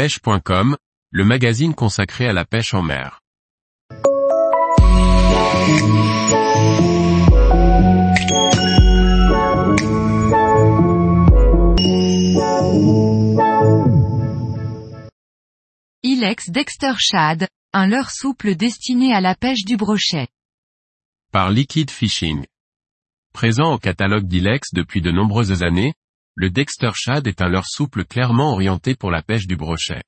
[0.00, 0.78] pêche.com,
[1.10, 3.20] le magazine consacré à la pêche en mer.
[16.02, 20.28] Ilex Dexter Shad, un leurre souple destiné à la pêche du brochet.
[21.30, 22.46] Par Liquid Fishing.
[23.34, 25.92] Présent au catalogue d'Ilex depuis de nombreuses années,
[26.40, 30.02] le Dexter Shad est un leurre souple clairement orienté pour la pêche du brochet.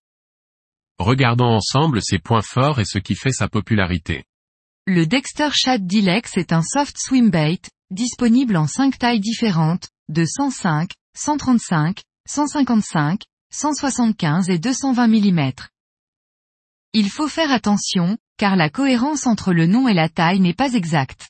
[0.98, 4.24] Regardons ensemble ses points forts et ce qui fait sa popularité.
[4.86, 10.24] Le Dexter Shad d'Ilex est un soft swim bait, disponible en 5 tailles différentes, de
[10.24, 13.20] 105, 135, 155,
[13.50, 15.52] 175 et 220 mm.
[16.94, 20.72] Il faut faire attention, car la cohérence entre le nom et la taille n'est pas
[20.72, 21.28] exacte.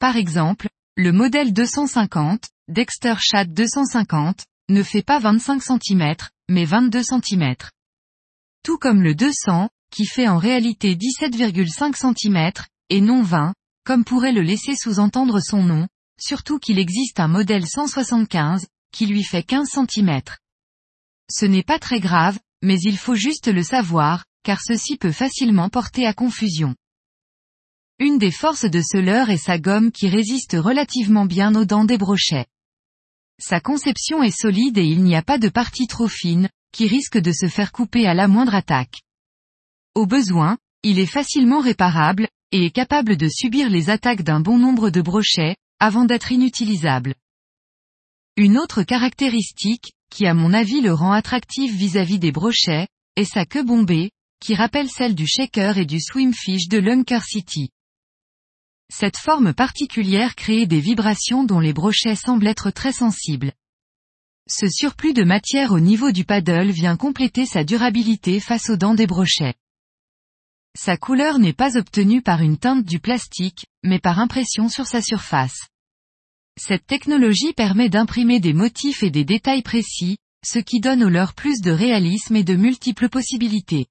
[0.00, 6.14] Par exemple, le modèle 250, Dexter Shad 250, ne fait pas 25 cm,
[6.48, 7.56] mais 22 cm.
[8.62, 12.52] Tout comme le 200, qui fait en réalité 17,5 cm,
[12.88, 17.66] et non 20, comme pourrait le laisser sous-entendre son nom, surtout qu'il existe un modèle
[17.66, 20.20] 175, qui lui fait 15 cm.
[21.28, 25.70] Ce n'est pas très grave, mais il faut juste le savoir, car ceci peut facilement
[25.70, 26.76] porter à confusion.
[27.98, 31.84] Une des forces de ce leurre est sa gomme qui résiste relativement bien aux dents
[31.84, 32.46] des brochets.
[33.40, 37.18] Sa conception est solide et il n'y a pas de partie trop fine, qui risque
[37.18, 39.00] de se faire couper à la moindre attaque.
[39.94, 44.58] Au besoin, il est facilement réparable, et est capable de subir les attaques d'un bon
[44.58, 47.14] nombre de brochets, avant d'être inutilisable.
[48.36, 53.46] Une autre caractéristique, qui à mon avis le rend attractif vis-à-vis des brochets, est sa
[53.46, 57.70] queue bombée, qui rappelle celle du shaker et du swimfish de Lunker City.
[58.92, 63.52] Cette forme particulière crée des vibrations dont les brochets semblent être très sensibles.
[64.48, 68.94] Ce surplus de matière au niveau du paddle vient compléter sa durabilité face aux dents
[68.94, 69.54] des brochets.
[70.76, 75.00] Sa couleur n'est pas obtenue par une teinte du plastique, mais par impression sur sa
[75.00, 75.68] surface.
[76.58, 81.34] Cette technologie permet d'imprimer des motifs et des détails précis, ce qui donne au leurre
[81.34, 83.86] plus de réalisme et de multiples possibilités.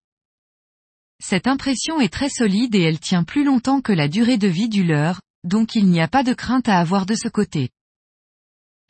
[1.22, 4.69] Cette impression est très solide et elle tient plus longtemps que la durée de vie
[4.69, 7.69] du leurre, donc il n'y a pas de crainte à avoir de ce côté.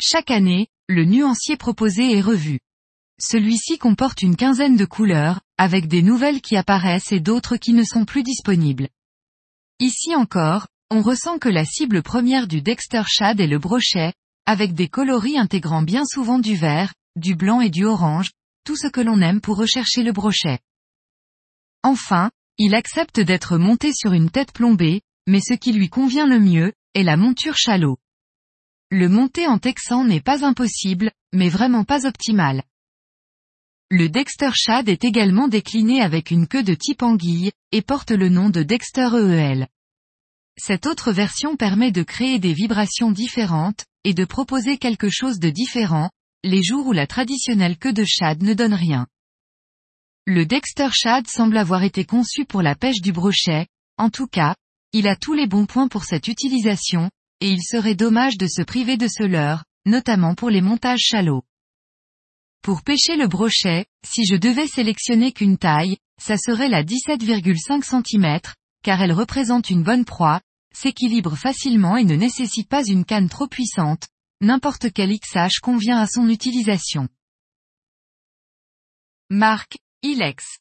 [0.01, 2.59] Chaque année, le nuancier proposé est revu.
[3.19, 7.83] Celui-ci comporte une quinzaine de couleurs, avec des nouvelles qui apparaissent et d'autres qui ne
[7.83, 8.87] sont plus disponibles.
[9.79, 14.13] Ici encore, on ressent que la cible première du Dexter Shad est le brochet,
[14.45, 18.31] avec des coloris intégrant bien souvent du vert, du blanc et du orange,
[18.63, 20.59] tout ce que l'on aime pour rechercher le brochet.
[21.83, 26.39] Enfin, il accepte d'être monté sur une tête plombée, mais ce qui lui convient le
[26.39, 27.97] mieux, est la monture chalot.
[28.91, 32.63] Le monter en texan n'est pas impossible, mais vraiment pas optimal.
[33.91, 38.29] Le Dexter Shad est également décliné avec une queue de type anguille, et porte le
[38.29, 39.67] nom de Dexter EEL.
[40.57, 45.49] Cette autre version permet de créer des vibrations différentes, et de proposer quelque chose de
[45.49, 46.09] différent,
[46.43, 49.07] les jours où la traditionnelle queue de Shad ne donne rien.
[50.25, 54.55] Le Dexter Shad semble avoir été conçu pour la pêche du brochet, en tout cas,
[54.93, 57.09] il a tous les bons points pour cette utilisation,
[57.41, 61.43] et il serait dommage de se priver de ce leurre, notamment pour les montages chalots.
[62.61, 68.39] Pour pêcher le brochet, si je devais sélectionner qu'une taille, ça serait la 17,5 cm,
[68.83, 70.41] car elle représente une bonne proie,
[70.73, 74.07] s'équilibre facilement et ne nécessite pas une canne trop puissante,
[74.41, 77.07] n'importe quel XH convient à son utilisation.
[79.29, 80.59] Marque, Ilex.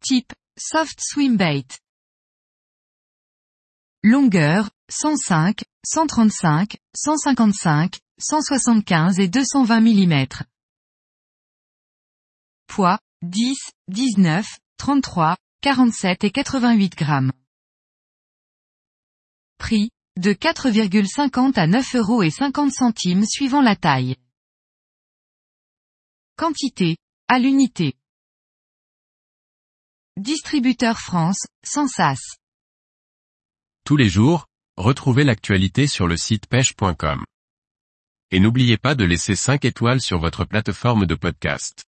[0.00, 1.66] Type, soft swim bait.
[4.02, 10.26] Longueur, 105, 135, 155, 175 et 220 mm.
[12.66, 13.58] Poids, 10,
[13.88, 17.32] 19, 33, 47 et 88 grammes.
[19.58, 24.16] Prix, de 4,50 à 9 euros et 50 centimes suivant la taille.
[26.36, 26.96] Quantité,
[27.32, 27.94] à l'unité.
[30.16, 32.38] Distributeur France, sans sas.
[33.86, 34.46] Tous les jours,
[34.76, 37.24] retrouvez l'actualité sur le site pêche.com.
[38.32, 41.84] Et n'oubliez pas de laisser 5 étoiles sur votre plateforme de podcast.